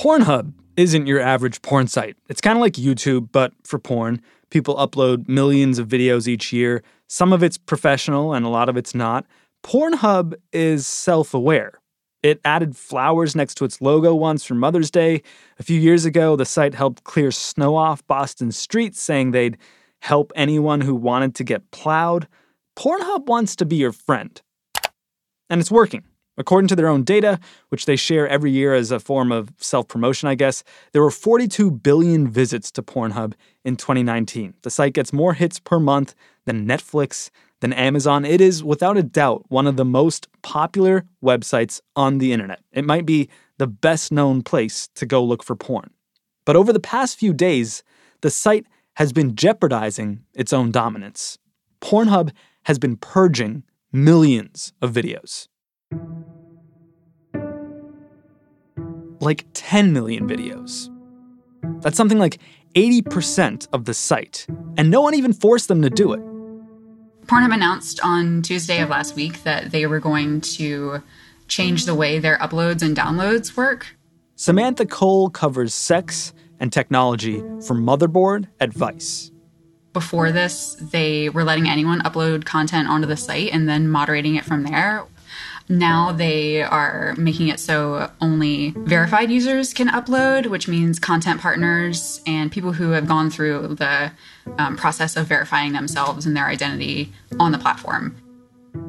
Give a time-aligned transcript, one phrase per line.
[0.00, 2.16] Pornhub isn't your average porn site.
[2.30, 4.22] It's kind of like YouTube, but for porn.
[4.48, 6.82] People upload millions of videos each year.
[7.06, 9.26] Some of it's professional and a lot of it's not.
[9.62, 11.82] Pornhub is self aware.
[12.22, 15.20] It added flowers next to its logo once for Mother's Day.
[15.58, 19.58] A few years ago, the site helped clear snow off Boston streets, saying they'd
[20.00, 22.26] help anyone who wanted to get plowed.
[22.74, 24.40] Pornhub wants to be your friend.
[25.50, 26.04] And it's working.
[26.38, 29.88] According to their own data, which they share every year as a form of self
[29.88, 34.54] promotion, I guess, there were 42 billion visits to Pornhub in 2019.
[34.62, 36.14] The site gets more hits per month
[36.46, 38.24] than Netflix, than Amazon.
[38.24, 42.60] It is, without a doubt, one of the most popular websites on the internet.
[42.72, 45.90] It might be the best known place to go look for porn.
[46.46, 47.82] But over the past few days,
[48.22, 51.38] the site has been jeopardizing its own dominance.
[51.80, 52.32] Pornhub
[52.64, 55.48] has been purging millions of videos.
[59.20, 60.88] Like 10 million videos.
[61.82, 62.38] That's something like
[62.74, 64.46] 80% of the site,
[64.76, 66.20] and no one even forced them to do it.
[67.26, 71.02] Pornhub announced on Tuesday of last week that they were going to
[71.48, 73.94] change the way their uploads and downloads work.
[74.36, 79.30] Samantha Cole covers sex and technology for Motherboard at Vice.
[79.92, 84.44] Before this, they were letting anyone upload content onto the site and then moderating it
[84.44, 85.04] from there.
[85.70, 92.20] Now they are making it so only verified users can upload, which means content partners
[92.26, 94.10] and people who have gone through the
[94.58, 98.16] um, process of verifying themselves and their identity on the platform.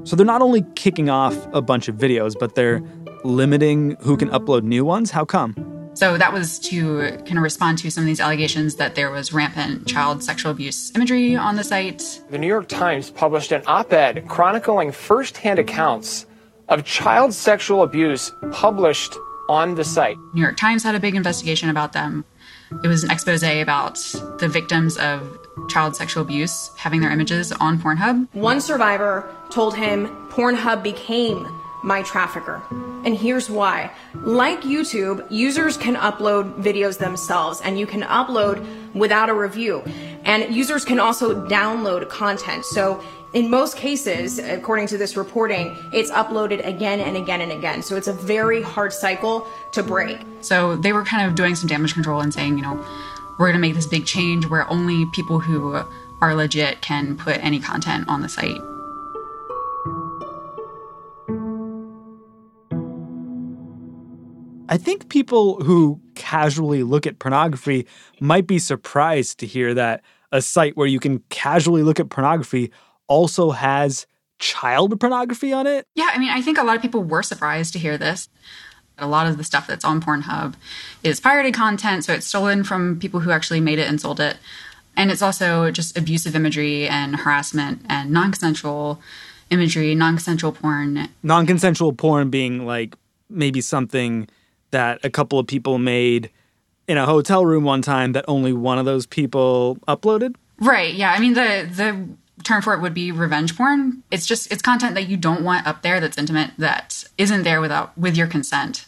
[0.05, 2.81] So they're not only kicking off a bunch of videos, but they're
[3.23, 5.11] limiting who can upload new ones.
[5.11, 5.53] How come?
[5.93, 9.33] So that was to kind of respond to some of these allegations that there was
[9.33, 12.21] rampant child sexual abuse imagery on the site.
[12.31, 16.25] The New York Times published an op ed chronicling firsthand accounts
[16.71, 19.17] of child sexual abuse published
[19.49, 20.17] on the site.
[20.33, 22.23] New York Times had a big investigation about them.
[22.83, 23.95] It was an expose about
[24.39, 25.37] the victims of
[25.69, 28.29] child sexual abuse having their images on Pornhub.
[28.33, 31.45] One survivor told him Pornhub became
[31.83, 32.61] my trafficker.
[33.03, 33.91] And here's why.
[34.13, 39.83] Like YouTube, users can upload videos themselves and you can upload without a review.
[40.23, 42.63] And users can also download content.
[42.65, 47.81] So in most cases, according to this reporting, it's uploaded again and again and again.
[47.81, 50.19] So it's a very hard cycle to break.
[50.41, 52.85] So they were kind of doing some damage control and saying, you know,
[53.39, 55.81] we're going to make this big change where only people who
[56.21, 58.59] are legit can put any content on the site.
[64.67, 67.87] I think people who casually look at pornography
[68.19, 70.01] might be surprised to hear that
[70.31, 72.71] a site where you can casually look at pornography
[73.11, 74.07] also has
[74.39, 75.85] child pornography on it?
[75.95, 78.29] Yeah, I mean, I think a lot of people were surprised to hear this.
[78.97, 80.53] A lot of the stuff that's on Pornhub
[81.03, 84.37] is pirated content, so it's stolen from people who actually made it and sold it.
[84.95, 89.01] And it's also just abusive imagery and harassment and non consensual
[89.49, 91.09] imagery, non consensual porn.
[91.23, 92.95] Non consensual porn being like
[93.29, 94.27] maybe something
[94.71, 96.29] that a couple of people made
[96.87, 100.35] in a hotel room one time that only one of those people uploaded?
[100.59, 100.93] Right.
[100.93, 101.11] Yeah.
[101.11, 102.07] I mean, the the
[102.43, 104.03] term for it would be revenge porn.
[104.11, 107.61] It's just it's content that you don't want up there that's intimate that isn't there
[107.61, 108.85] without with your consent.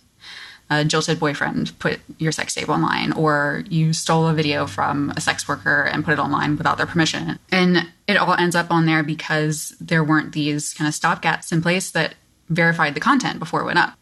[0.69, 5.21] a jilted boyfriend put your sex tape online, or you stole a video from a
[5.21, 7.37] sex worker and put it online without their permission.
[7.51, 11.61] And it all ends up on there because there weren't these kind of stopgaps in
[11.61, 12.15] place that
[12.49, 13.93] verified the content before it went up.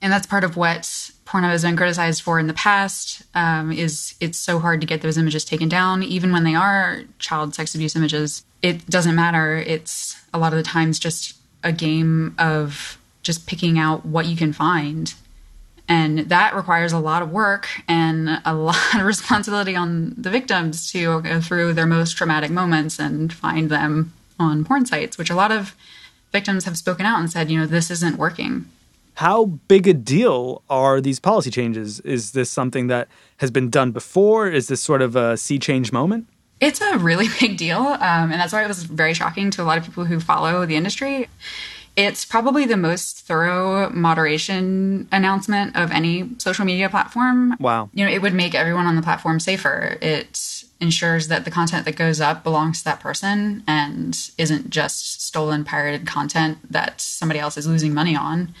[0.00, 0.82] And that's part of what
[1.26, 3.22] Pornhub has been criticized for in the past.
[3.34, 7.02] Um, is it's so hard to get those images taken down, even when they are
[7.18, 8.44] child sex abuse images.
[8.62, 9.56] It doesn't matter.
[9.56, 14.36] It's a lot of the times just a game of just picking out what you
[14.36, 15.14] can find
[15.88, 20.90] and that requires a lot of work and a lot of responsibility on the victims
[20.92, 25.34] to go through their most traumatic moments and find them on porn sites, which a
[25.34, 25.76] lot of
[26.32, 28.66] victims have spoken out and said, you know, this isn't working.
[29.16, 32.00] How big a deal are these policy changes?
[32.00, 34.48] Is this something that has been done before?
[34.48, 36.26] Is this sort of a sea change moment?
[36.62, 37.78] It's a really big deal.
[37.78, 40.64] Um, and that's why it was very shocking to a lot of people who follow
[40.64, 41.28] the industry.
[41.94, 47.54] It's probably the most thorough moderation announcement of any social media platform.
[47.60, 47.90] Wow.
[47.92, 49.98] You know, it would make everyone on the platform safer.
[50.00, 55.22] It ensures that the content that goes up belongs to that person and isn't just
[55.22, 58.54] stolen, pirated content that somebody else is losing money on.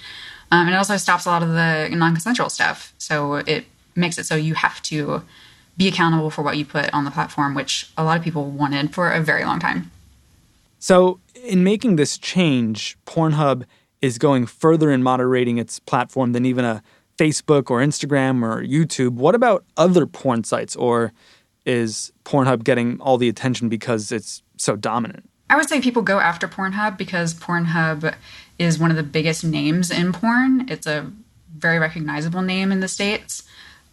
[0.50, 2.92] Um, and it also stops a lot of the non consensual stuff.
[2.98, 3.64] So it
[3.94, 5.22] makes it so you have to
[5.76, 8.94] be accountable for what you put on the platform, which a lot of people wanted
[8.94, 9.90] for a very long time.
[10.78, 13.64] So, in making this change, Pornhub
[14.00, 16.82] is going further in moderating its platform than even a
[17.16, 19.12] Facebook or Instagram or YouTube.
[19.12, 21.12] What about other porn sites, or
[21.64, 25.28] is Pornhub getting all the attention because it's so dominant?
[25.48, 28.14] I would say people go after Pornhub because Pornhub
[28.58, 30.66] is one of the biggest names in porn.
[30.68, 31.12] It's a
[31.56, 33.42] very recognizable name in the States.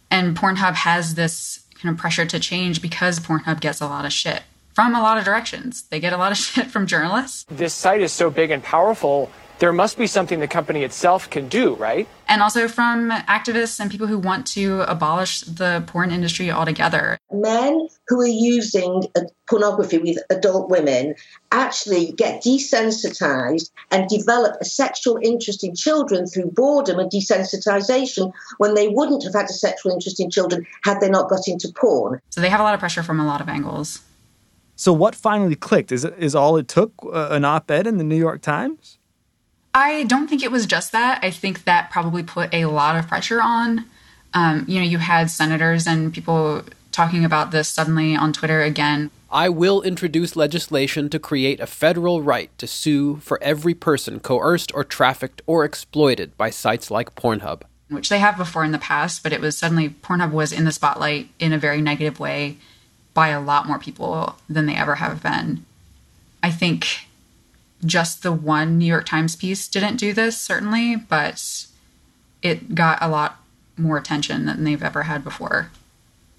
[0.09, 4.13] And Pornhub has this kind of pressure to change because Pornhub gets a lot of
[4.13, 4.43] shit
[4.73, 5.83] from a lot of directions.
[5.83, 7.45] They get a lot of shit from journalists.
[7.49, 11.47] This site is so big and powerful, there must be something the company itself can
[11.49, 12.07] do, right?
[12.27, 17.17] And also from activists and people who want to abolish the porn industry altogether.
[17.31, 19.03] Men who are using
[19.47, 21.15] pornography with adult women
[21.51, 28.75] actually get desensitized and develop a sexual interest in children through boredom and desensitization when
[28.75, 32.21] they wouldn't have had a sexual interest in children had they not got into porn.
[32.29, 34.01] So they have a lot of pressure from a lot of angles.
[34.75, 35.91] So what finally clicked?
[35.91, 38.98] Is is all it took uh, an op-ed in the New York Times?
[39.73, 41.19] I don't think it was just that.
[41.23, 43.85] I think that probably put a lot of pressure on.
[44.33, 49.11] Um, you know, you had senators and people talking about this suddenly on Twitter again.
[49.31, 54.73] I will introduce legislation to create a federal right to sue for every person coerced
[54.73, 57.61] or trafficked or exploited by sites like Pornhub.
[57.89, 60.71] Which they have before in the past, but it was suddenly Pornhub was in the
[60.71, 62.57] spotlight in a very negative way
[63.13, 65.65] by a lot more people than they ever have been.
[66.41, 67.07] I think
[67.85, 71.65] just the one New York Times piece didn't do this, certainly, but
[72.41, 73.41] it got a lot
[73.77, 75.71] more attention than they've ever had before.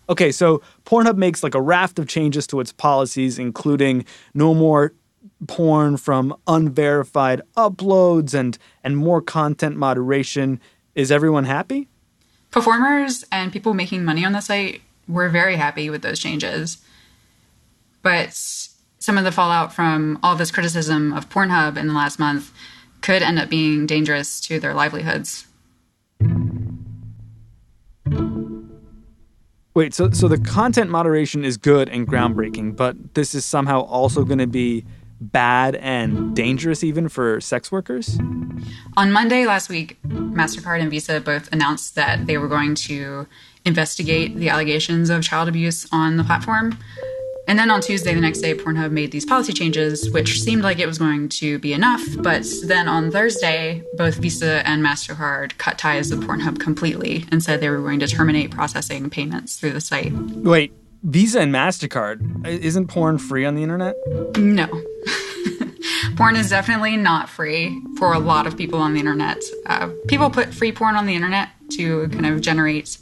[0.09, 4.05] Okay, so Pornhub makes like a raft of changes to its policies, including
[4.35, 4.93] no more
[5.47, 10.61] porn from unverified uploads and and more content moderation.
[10.95, 11.89] Is everyone happy?
[12.51, 16.79] Performers and people making money on the site we're very happy with those changes.
[18.03, 18.69] But
[19.01, 22.53] some of the fallout from all this criticism of Pornhub in the last month
[23.01, 25.47] could end up being dangerous to their livelihoods.
[29.75, 34.25] Wait, so so the content moderation is good and groundbreaking, but this is somehow also
[34.25, 34.85] going to be
[35.21, 38.19] bad and dangerous even for sex workers?
[38.97, 43.27] On Monday last week, MasterCard and Visa both announced that they were going to
[43.65, 46.77] investigate the allegations of child abuse on the platform.
[47.51, 50.79] And then on Tuesday, the next day, Pornhub made these policy changes, which seemed like
[50.79, 52.01] it was going to be enough.
[52.19, 57.61] But then on Thursday, both Visa and MasterCard cut ties with Pornhub completely and said
[57.61, 60.13] they were going to terminate processing payments through the site.
[60.13, 63.97] Wait, Visa and MasterCard, isn't porn free on the internet?
[64.39, 64.69] No.
[66.15, 69.43] porn is definitely not free for a lot of people on the internet.
[69.67, 72.97] Uh, people put free porn on the internet to kind of generate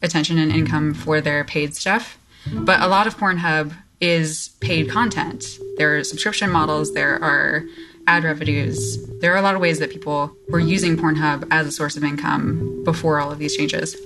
[0.00, 2.18] attention and income for their paid stuff.
[2.50, 3.72] But a lot of Pornhub
[4.02, 5.58] is paid content.
[5.78, 7.64] There are subscription models, there are
[8.06, 9.08] ad revenues.
[9.20, 12.02] There are a lot of ways that people were using Pornhub as a source of
[12.02, 13.96] income before all of these changes.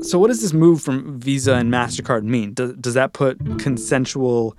[0.00, 2.54] So, what does this move from Visa and MasterCard mean?
[2.54, 4.56] Does, does that put consensual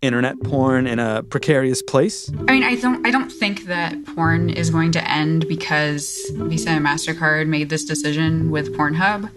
[0.00, 2.30] internet porn in a precarious place?
[2.48, 6.70] I mean, I don't I don't think that porn is going to end because Visa
[6.70, 9.30] and Mastercard made this decision with Pornhub.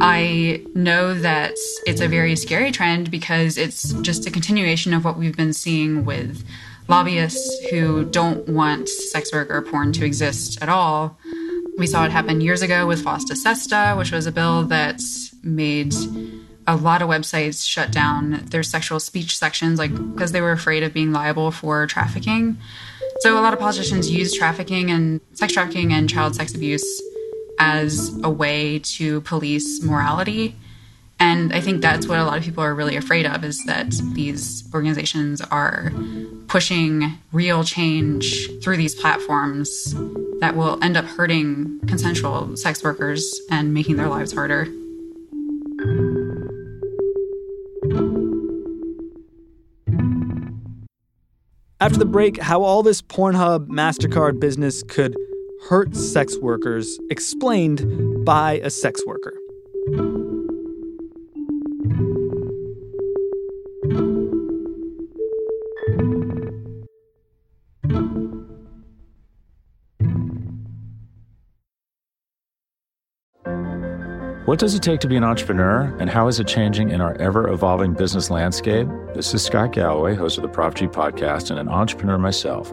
[0.00, 1.54] I know that
[1.86, 6.04] it's a very scary trend because it's just a continuation of what we've been seeing
[6.04, 6.44] with
[6.90, 11.16] lobbyists who don't want sex work or porn to exist at all,
[11.78, 15.00] We saw it happen years ago with FOSTA SESTA, which was a bill that
[15.42, 15.94] made
[16.66, 20.82] a lot of websites shut down their sexual speech sections, like because they were afraid
[20.82, 22.58] of being liable for trafficking.
[23.20, 26.84] So a lot of politicians use trafficking and sex trafficking and child sex abuse
[27.60, 30.56] as a way to police morality.
[31.20, 33.90] And I think that's what a lot of people are really afraid of is that
[34.14, 35.92] these organizations are
[36.48, 39.94] pushing real change through these platforms
[40.40, 44.66] that will end up hurting consensual sex workers and making their lives harder.
[51.82, 55.14] After the break, how all this Pornhub MasterCard business could
[55.68, 59.36] hurt sex workers, explained by a sex worker.
[74.46, 77.14] What does it take to be an entrepreneur, and how is it changing in our
[77.18, 78.88] ever evolving business landscape?
[79.14, 82.72] This is Scott Galloway, host of the Prop G podcast, and an entrepreneur myself.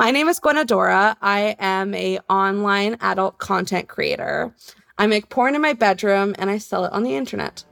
[0.00, 1.14] My name is Gwen Adora.
[1.20, 4.50] I am a online adult content creator.
[4.96, 7.64] I make porn in my bedroom and I sell it on the internet.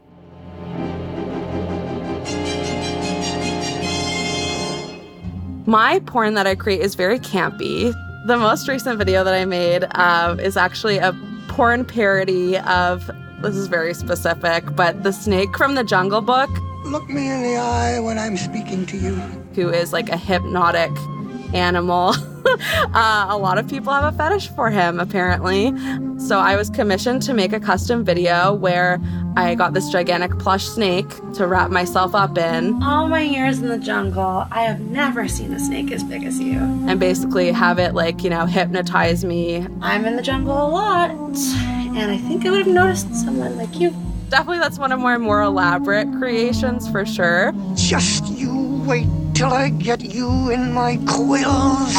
[5.65, 7.95] My porn that I create is very campy.
[8.27, 11.17] The most recent video that I made uh, is actually a
[11.49, 16.51] porn parody of this is very specific, but the snake from the Jungle Book.
[16.85, 19.15] Look me in the eye when I'm speaking to you.
[19.55, 20.91] Who is like a hypnotic
[21.55, 22.15] animal.
[22.95, 25.73] uh, a lot of people have a fetish for him, apparently.
[26.19, 29.01] So I was commissioned to make a custom video where
[29.37, 32.83] I got this gigantic plush snake to wrap myself up in.
[32.83, 36.41] All my years in the jungle, I have never seen a snake as big as
[36.41, 36.59] you.
[36.59, 39.67] And basically have it, like, you know, hypnotize me.
[39.81, 43.79] I'm in the jungle a lot, and I think I would have noticed someone like
[43.79, 43.95] you.
[44.29, 47.53] Definitely, that's one of my more elaborate creations for sure.
[47.75, 51.95] Just you wait till I get you in my quills.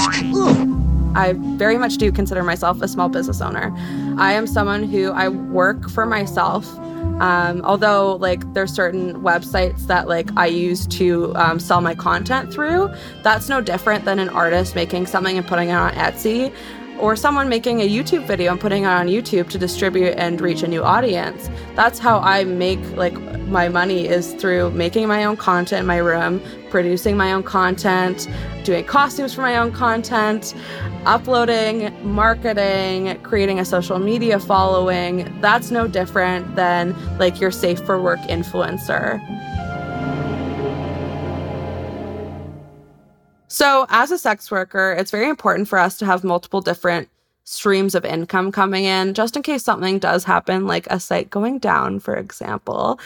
[1.16, 3.74] I very much do consider myself a small business owner.
[4.18, 6.68] I am someone who I work for myself.
[7.22, 12.54] Um, although like there's certain websites that like I use to um, sell my content
[12.54, 16.54] through, that's no different than an artist making something and putting it on Etsy
[17.00, 20.64] or someone making a YouTube video and putting it on YouTube to distribute and reach
[20.64, 21.50] a new audience.
[21.76, 25.98] That's how I make like my money is through making my own content in my
[25.98, 28.28] room, producing my own content,
[28.64, 30.54] doing costumes for my own content,
[31.06, 35.34] uploading, marketing, creating a social media following.
[35.42, 39.20] That's no different than like your safe for work influencer.
[43.60, 47.10] So, as a sex worker, it's very important for us to have multiple different
[47.44, 51.60] streams of income coming in, just in case something does happen, like a site going
[51.60, 53.02] down, for example.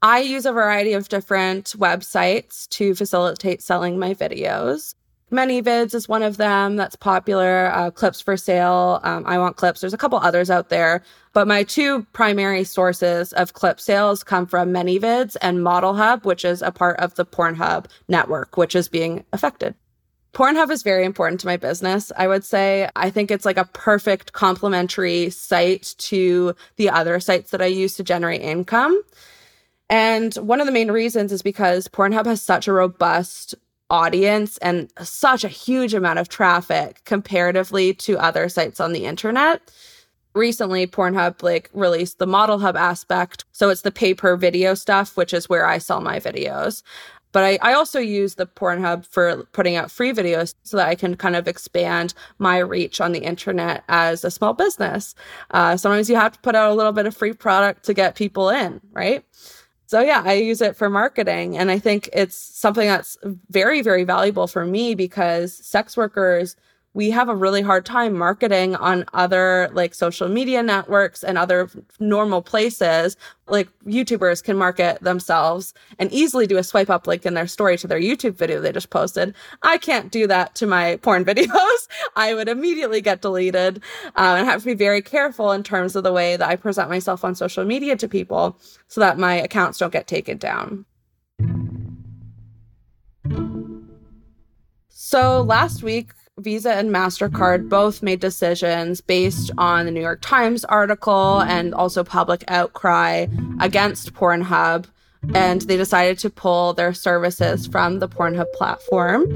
[0.00, 4.94] I use a variety of different websites to facilitate selling my videos.
[5.30, 7.70] ManyVids is one of them that's popular.
[7.74, 9.04] Uh, Clips4Sale.
[9.04, 9.80] Um, iWantClips.
[9.80, 11.02] There's a couple others out there,
[11.34, 16.46] but my two primary sources of clip sales come from ManyVids and Model Hub, which
[16.46, 19.74] is a part of the Pornhub network, which is being affected.
[20.38, 22.12] Pornhub is very important to my business.
[22.16, 27.50] I would say I think it's like a perfect complementary site to the other sites
[27.50, 29.02] that I use to generate income.
[29.90, 33.56] And one of the main reasons is because Pornhub has such a robust
[33.90, 39.60] audience and such a huge amount of traffic comparatively to other sites on the internet.
[40.34, 43.44] Recently, Pornhub like released the model hub aspect.
[43.50, 46.84] So it's the pay per video stuff, which is where I sell my videos.
[47.32, 50.94] But I, I also use the Pornhub for putting out free videos so that I
[50.94, 55.14] can kind of expand my reach on the internet as a small business.
[55.50, 58.14] Uh, sometimes you have to put out a little bit of free product to get
[58.14, 59.24] people in, right?
[59.86, 61.56] So yeah, I use it for marketing.
[61.56, 63.16] And I think it's something that's
[63.48, 66.56] very, very valuable for me because sex workers
[66.94, 71.68] we have a really hard time marketing on other like social media networks and other
[72.00, 73.16] normal places.
[73.46, 77.76] Like YouTubers can market themselves and easily do a swipe up link in their story
[77.78, 79.34] to their YouTube video they just posted.
[79.62, 81.88] I can't do that to my porn videos.
[82.16, 83.82] I would immediately get deleted
[84.16, 86.88] um, and have to be very careful in terms of the way that I present
[86.88, 90.84] myself on social media to people so that my accounts don't get taken down.
[94.88, 100.64] So last week, Visa and MasterCard both made decisions based on the New York Times
[100.64, 103.26] article and also public outcry
[103.60, 104.86] against Pornhub.
[105.34, 109.26] And they decided to pull their services from the Pornhub platform.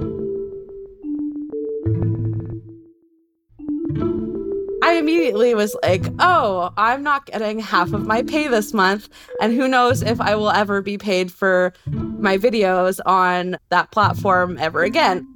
[4.85, 9.09] I immediately was like, oh, I'm not getting half of my pay this month.
[9.41, 14.59] And who knows if I will ever be paid for my videos on that platform
[14.59, 15.27] ever again.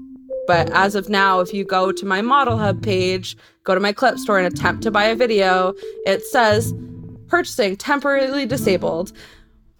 [0.46, 3.92] But as of now, if you go to my Model Hub page, go to my
[3.92, 5.74] clip store and attempt to buy a video,
[6.06, 6.72] it says
[7.28, 9.12] purchasing temporarily disabled.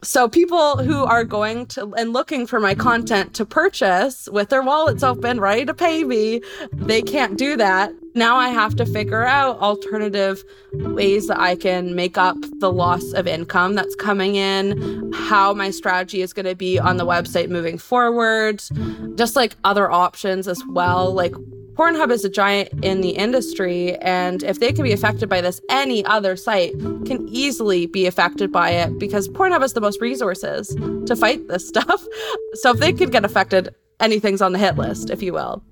[0.07, 4.63] So people who are going to and looking for my content to purchase with their
[4.63, 7.93] wallets open, ready to pay me, they can't do that.
[8.15, 13.13] Now I have to figure out alternative ways that I can make up the loss
[13.15, 17.49] of income that's coming in, how my strategy is going to be on the website
[17.49, 18.63] moving forward,
[19.17, 21.35] just like other options as well, like
[21.77, 25.61] Pornhub is a giant in the industry, and if they can be affected by this,
[25.69, 26.73] any other site
[27.05, 30.69] can easily be affected by it because Pornhub has the most resources
[31.05, 32.03] to fight this stuff.
[32.55, 35.63] So if they could get affected, anything's on the hit list, if you will.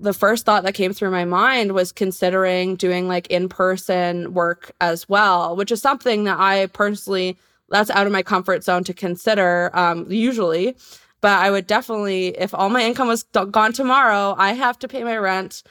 [0.00, 4.72] The first thought that came through my mind was considering doing like in person work
[4.80, 7.38] as well, which is something that I personally,
[7.68, 10.76] that's out of my comfort zone to consider um, usually
[11.22, 15.04] but I would definitely, if all my income was gone tomorrow, I have to pay
[15.04, 15.62] my rent.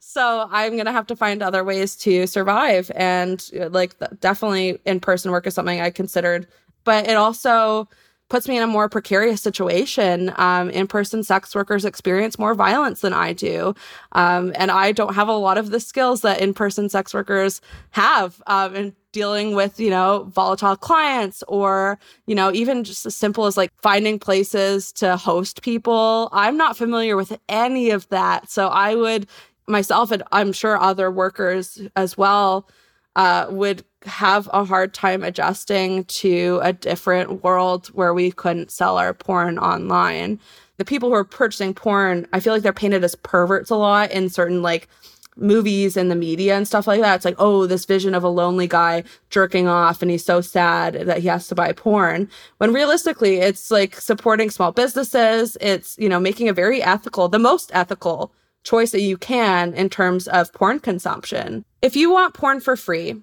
[0.00, 2.90] So I'm going to have to find other ways to survive.
[2.94, 6.48] And uh, like, definitely in person work is something I considered.
[6.84, 7.88] But it also
[8.28, 10.32] puts me in a more precarious situation.
[10.36, 13.74] Um, in person sex workers experience more violence than I do.
[14.12, 17.60] Um, and I don't have a lot of the skills that in person sex workers
[17.90, 18.42] have.
[18.46, 23.46] Um, and dealing with, you know, volatile clients or, you know, even just as simple
[23.46, 26.28] as like finding places to host people.
[26.32, 28.50] I'm not familiar with any of that.
[28.50, 29.28] So I would
[29.68, 32.68] myself and I'm sure other workers as well
[33.16, 38.98] uh, would have a hard time adjusting to a different world where we couldn't sell
[38.98, 40.38] our porn online.
[40.76, 44.10] The people who are purchasing porn, I feel like they're painted as perverts a lot
[44.10, 44.88] in certain like
[45.36, 47.16] movies and the media and stuff like that.
[47.16, 50.94] It's like, oh, this vision of a lonely guy jerking off and he's so sad
[50.94, 52.28] that he has to buy porn.
[52.58, 55.56] When realistically, it's like supporting small businesses.
[55.60, 58.32] It's, you know, making a very ethical, the most ethical
[58.64, 61.64] choice that you can in terms of porn consumption.
[61.84, 63.20] If you want porn for free,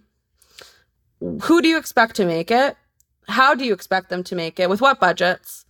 [1.20, 2.78] who do you expect to make it?
[3.28, 4.70] How do you expect them to make it?
[4.70, 5.66] With what budgets?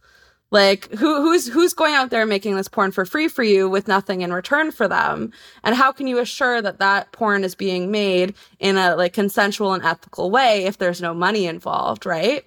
[0.52, 3.88] Like who who's who's going out there making this porn for free for you with
[3.88, 5.32] nothing in return for them?
[5.64, 9.72] And how can you assure that that porn is being made in a like consensual
[9.72, 12.44] and ethical way if there's no money involved, right?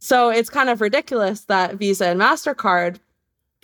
[0.00, 2.98] So it's kind of ridiculous that Visa and Mastercard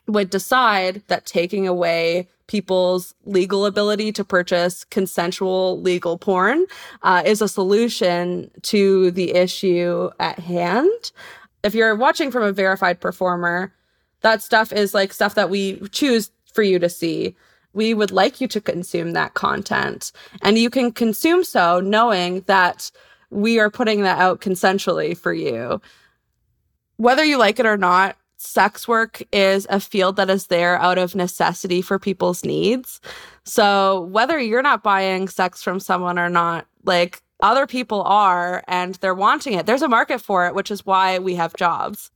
[0.06, 6.66] would decide that taking away people's legal ability to purchase consensual legal porn
[7.02, 11.12] uh, is a solution to the issue at hand
[11.62, 13.72] if you're watching from a verified performer,
[14.22, 17.36] that stuff is like stuff that we choose for you to see.
[17.72, 20.12] We would like you to consume that content.
[20.42, 22.90] And you can consume so knowing that
[23.30, 25.80] we are putting that out consensually for you.
[26.96, 30.96] Whether you like it or not, sex work is a field that is there out
[30.96, 32.98] of necessity for people's needs.
[33.44, 38.94] So whether you're not buying sex from someone or not, like other people are and
[38.96, 39.66] they're wanting it.
[39.66, 42.10] There's a market for it, which is why we have jobs.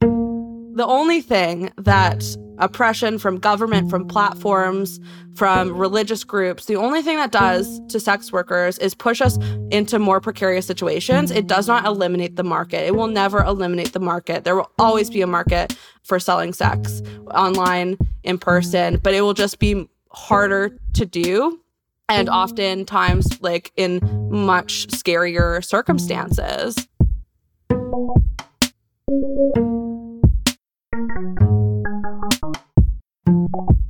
[0.00, 2.22] The only thing that
[2.60, 5.00] oppression from government, from platforms,
[5.34, 9.38] from religious groups, the only thing that does to sex workers is push us
[9.70, 11.30] into more precarious situations.
[11.30, 12.86] It does not eliminate the market.
[12.86, 14.44] It will never eliminate the market.
[14.44, 17.02] There will always be a market for selling sex
[17.34, 21.60] online, in person, but it will just be harder to do
[22.08, 26.88] and oftentimes like in much scarier circumstances.
[33.52, 33.80] Thank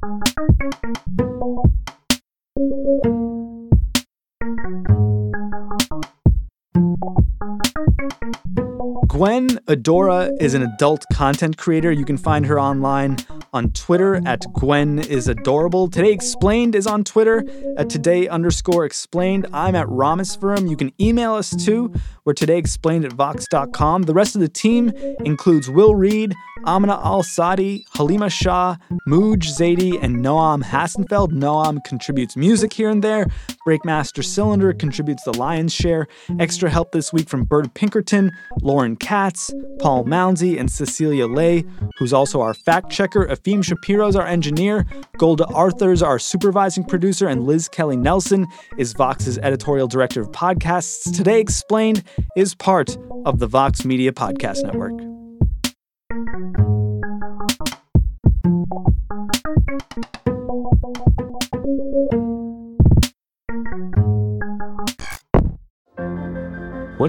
[4.89, 5.00] you.
[9.21, 11.93] Gwen Adora is an adult content creator.
[11.93, 13.19] You can find her online
[13.53, 15.89] on Twitter at Gwen is adorable.
[15.89, 17.45] Today Explained is on Twitter
[17.77, 19.47] at today underscore explained.
[19.53, 20.71] I'm at Rameswaram.
[20.71, 21.93] You can email us too.
[22.25, 24.05] We're today explained at vox.com.
[24.05, 24.91] The rest of the team
[25.25, 26.35] includes Will Reed,
[26.67, 28.77] Amina Al Sadi, Halima Shah,
[29.09, 31.33] Mooj Zaidi, and Noam Hassenfeld.
[31.33, 33.27] Noam contributes music here and there.
[33.67, 36.07] Breakmaster Cylinder contributes the lion's share.
[36.39, 38.31] Extra help this week from Byrd Pinkerton,
[38.63, 41.65] Lauren Katz, Paul Mounsey, and Cecilia Lei,
[41.99, 43.27] who's also our fact checker.
[43.27, 44.87] Efim Shapiro's our engineer.
[45.19, 48.47] Golda Arthur's our supervising producer, and Liz Kelly Nelson
[48.79, 51.13] is Vox's editorial director of podcasts.
[51.13, 52.05] Today Explained
[52.37, 52.97] is part
[53.27, 55.10] of the Vox Media Podcast Network.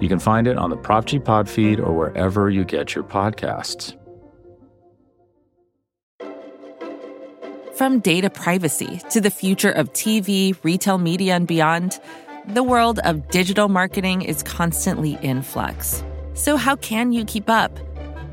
[0.00, 3.04] You can find it on the Prop G Pod feed or wherever you get your
[3.04, 3.96] podcasts.
[7.74, 12.00] From data privacy to the future of TV, retail media, and beyond,
[12.46, 16.02] the world of digital marketing is constantly in flux.
[16.34, 17.78] So, how can you keep up?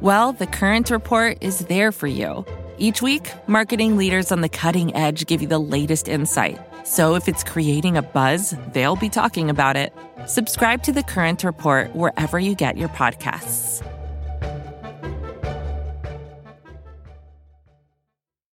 [0.02, 2.46] Well, the Current Report is there for you.
[2.78, 6.60] Each week, marketing leaders on the cutting edge give you the latest insight.
[6.84, 9.94] So if it's creating a buzz, they'll be talking about it.
[10.26, 13.82] Subscribe to The Current Report wherever you get your podcasts.